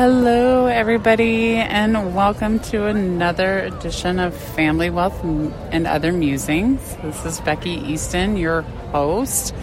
[0.00, 6.96] Hello, everybody, and welcome to another edition of Family Wealth and Other Musings.
[7.02, 9.54] This is Becky Easton, your host.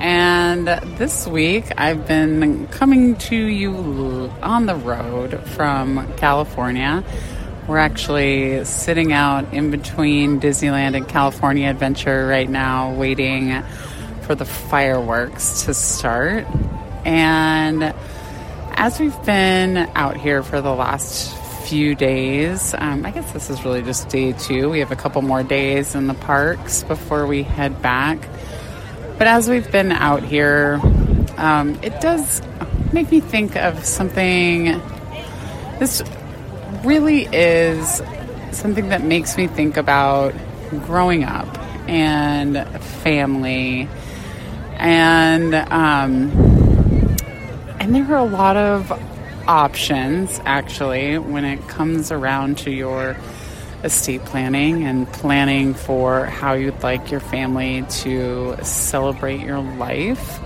[0.00, 7.04] And this week I've been coming to you on the road from California.
[7.66, 13.62] We're actually sitting out in between Disneyland and California Adventure right now, waiting
[14.22, 16.46] for the fireworks to start.
[17.04, 17.94] And
[18.78, 23.64] as we've been out here for the last few days, um, I guess this is
[23.64, 24.70] really just day two.
[24.70, 28.20] We have a couple more days in the parks before we head back.
[29.18, 30.80] But as we've been out here,
[31.38, 32.40] um, it does
[32.92, 34.80] make me think of something.
[35.80, 36.00] This
[36.84, 38.00] really is
[38.52, 40.34] something that makes me think about
[40.86, 41.48] growing up
[41.88, 42.64] and
[43.02, 43.88] family
[44.76, 46.47] and um,
[47.88, 48.92] and there are a lot of
[49.48, 53.16] options actually when it comes around to your
[53.82, 60.38] estate planning and planning for how you'd like your family to celebrate your life.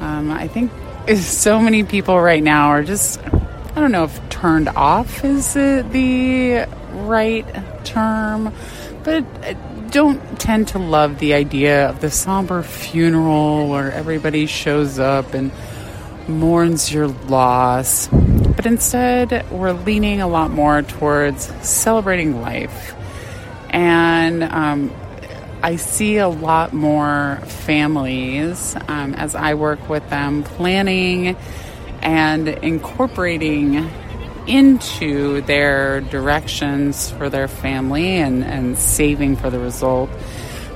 [0.00, 0.70] Um, I think
[1.16, 6.68] so many people right now are just, I don't know if turned off is the
[6.92, 8.54] right term,
[9.02, 9.24] but
[9.90, 15.50] don't tend to love the idea of the somber funeral where everybody shows up and
[16.28, 22.94] mourns your loss, but instead we're leaning a lot more towards celebrating life.
[23.70, 24.92] And um,
[25.62, 31.36] I see a lot more families um, as I work with them planning
[32.00, 33.90] and incorporating
[34.46, 40.08] into their directions for their family and, and saving for the result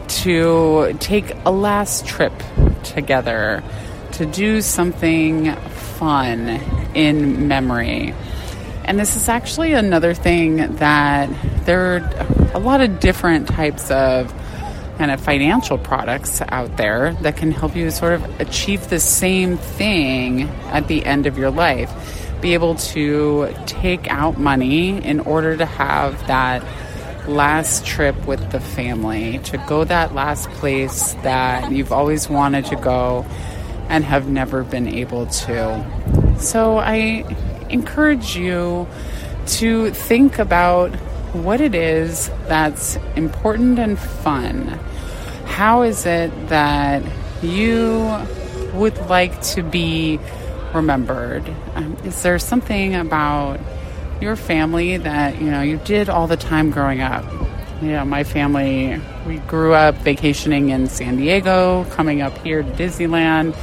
[0.09, 2.35] to take a last trip
[2.83, 3.63] together
[4.13, 6.49] to do something fun
[6.95, 8.15] in memory.
[8.85, 11.31] And this is actually another thing that
[11.65, 14.33] there are a lot of different types of
[14.99, 19.57] kind of financial products out there that can help you sort of achieve the same
[19.57, 21.91] thing at the end of your life.
[22.41, 26.65] Be able to take out money in order to have that
[27.29, 32.77] last trip with the family, to go that last place that you've always wanted to
[32.77, 33.25] go
[33.93, 36.37] and have never been able to.
[36.39, 37.27] So I
[37.69, 38.89] encourage you
[39.59, 40.91] to think about
[41.35, 44.67] what it is that's important and fun.
[45.45, 47.03] How is it that
[47.43, 48.19] you
[48.73, 50.19] would like to be
[50.73, 51.47] remembered?
[51.75, 53.61] Um, is there something about
[54.23, 57.31] your family that you know you did all the time growing up?
[57.83, 62.71] You know, my family we grew up vacationing in San Diego, coming up here to
[62.71, 63.55] Disneyland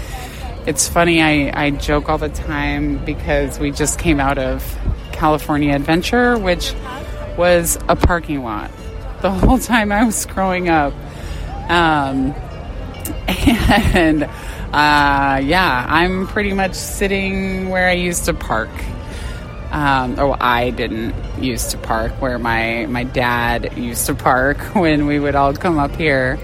[0.69, 4.63] it's funny, I, I joke all the time because we just came out of
[5.11, 6.75] California Adventure, which
[7.37, 8.69] was a parking lot
[9.23, 10.93] the whole time I was growing up.
[11.71, 12.35] Um,
[13.27, 18.69] and uh, yeah, I'm pretty much sitting where I used to park.
[19.71, 25.05] Um, or I didn't used to park where my my dad used to park when
[25.05, 26.39] we would all come up here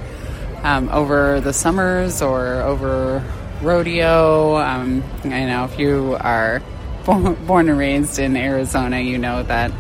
[0.64, 3.24] um, over the summers or over
[3.62, 4.58] rodeo.
[4.58, 6.62] Um, I know if you are
[7.06, 9.72] born and raised in Arizona, you know that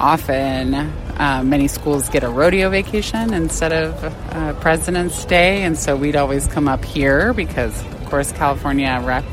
[0.00, 4.04] often uh, many schools get a rodeo vacation instead of
[4.34, 9.24] uh, President's Day, and so we'd always come up here because, of course, California rec-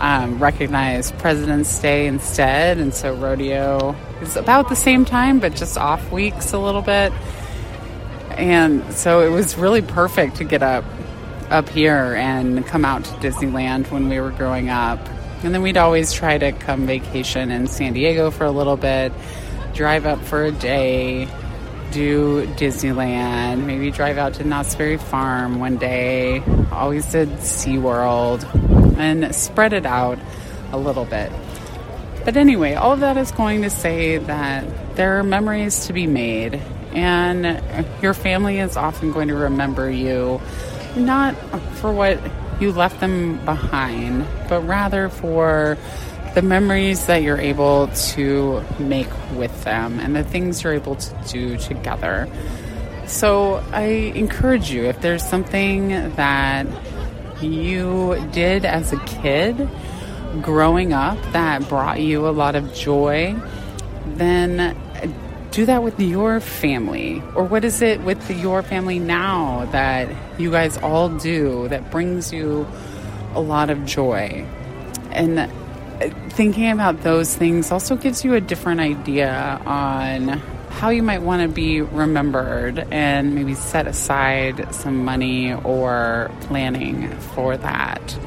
[0.00, 5.76] um, recognized President's Day instead, and so rodeo is about the same time, but just
[5.76, 7.12] off weeks a little bit.
[8.30, 10.84] And so it was really perfect to get up
[11.50, 15.00] up here and come out to Disneyland when we were growing up.
[15.42, 19.12] And then we'd always try to come vacation in San Diego for a little bit,
[19.74, 21.28] drive up for a day,
[21.92, 26.42] do Disneyland, maybe drive out to Knott's Berry Farm one day.
[26.70, 30.18] Always did SeaWorld and spread it out
[30.72, 31.32] a little bit.
[32.24, 36.06] But anyway, all of that is going to say that there are memories to be
[36.06, 36.60] made,
[36.92, 37.62] and
[38.02, 40.40] your family is often going to remember you
[40.96, 41.34] not
[41.76, 42.18] for what
[42.60, 45.78] you left them behind, but rather for
[46.34, 51.14] the memories that you're able to make with them and the things you're able to
[51.28, 52.28] do together.
[53.06, 53.84] So I
[54.14, 56.66] encourage you if there's something that
[57.42, 59.68] you did as a kid
[60.40, 63.34] growing up that brought you a lot of joy,
[64.06, 64.76] then
[65.50, 67.22] do that with your family?
[67.34, 70.08] Or what is it with your family now that
[70.38, 72.66] you guys all do that brings you
[73.34, 74.46] a lot of joy?
[75.10, 75.48] And uh,
[76.30, 81.42] thinking about those things also gives you a different idea on how you might want
[81.42, 88.18] to be remembered and maybe set aside some money or planning for that.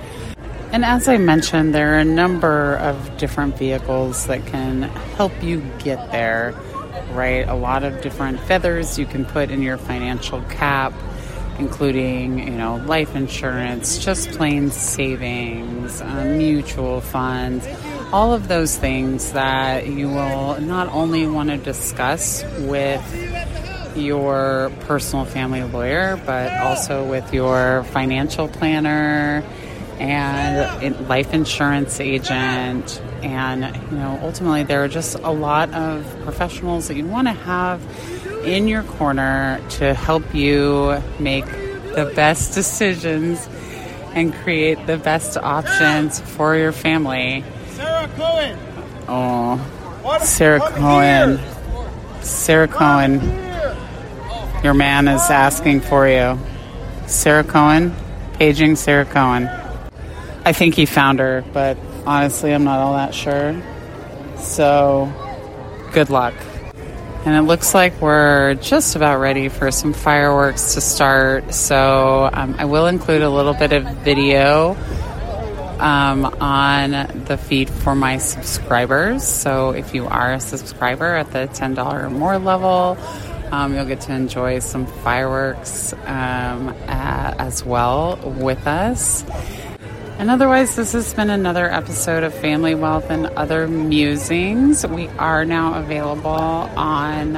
[0.74, 4.84] And as I mentioned, there are a number of different vehicles that can
[5.16, 6.54] help you get there,
[7.14, 7.48] right?
[7.48, 10.94] A lot of different feathers you can put in your financial cap
[11.60, 17.68] including you know life insurance, just plain savings, uh, mutual funds,
[18.12, 25.26] all of those things that you will not only want to discuss with your personal
[25.26, 29.44] family lawyer, but also with your financial planner
[30.00, 33.02] and life insurance agent.
[33.22, 37.34] And, you know, ultimately, there are just a lot of professionals that you want to
[37.34, 37.82] have
[38.46, 43.48] in your corner to help you make the best decisions
[44.14, 47.44] and create the best options for your family.
[47.70, 48.60] Sarah Cohen.
[49.08, 51.40] Oh, Sarah Cohen.
[52.22, 53.22] Sarah Cohen.
[54.64, 56.38] Your man is asking for you.
[57.08, 57.94] Sarah Cohen,
[58.34, 59.50] paging Sarah Cohen.
[60.46, 63.62] I think he found her, but honestly, I'm not all that sure.
[64.38, 65.12] So,
[65.94, 66.34] good luck.
[67.26, 71.54] And it looks like we're just about ready for some fireworks to start.
[71.54, 74.76] So um, I will include a little bit of video
[75.80, 76.92] um, on
[77.26, 79.24] the feed for my subscribers.
[79.24, 82.98] So if you are a subscriber at the $10 or more level,
[83.54, 89.24] um, you'll get to enjoy some fireworks um, as well with us.
[90.20, 94.86] And otherwise, this has been another episode of Family Wealth and Other Musings.
[94.88, 97.36] We are now available on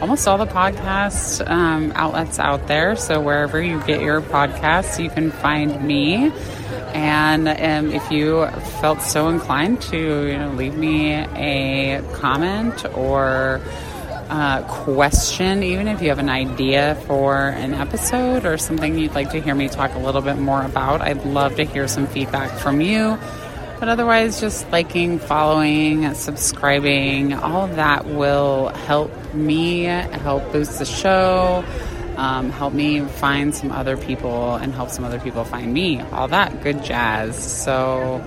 [0.00, 2.96] almost all the podcast um, outlets out there.
[2.96, 6.32] So wherever you get your podcasts, you can find me.
[6.94, 8.46] And um, if you
[8.80, 13.60] felt so inclined to you know, leave me a comment or
[14.28, 19.30] uh, question, even if you have an idea for an episode or something you'd like
[19.30, 22.50] to hear me talk a little bit more about, I'd love to hear some feedback
[22.58, 23.18] from you.
[23.78, 31.62] But otherwise, just liking, following, subscribing, all that will help me, help boost the show,
[32.16, 36.00] um, help me find some other people, and help some other people find me.
[36.00, 37.36] All that good jazz.
[37.36, 38.24] So,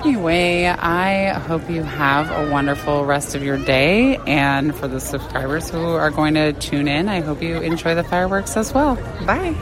[0.00, 4.16] Anyway, I hope you have a wonderful rest of your day.
[4.26, 8.04] And for the subscribers who are going to tune in, I hope you enjoy the
[8.04, 8.94] fireworks as well.
[9.26, 9.56] Bye.